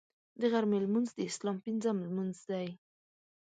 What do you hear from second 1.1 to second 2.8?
د اسلام پنځم لمونځ دی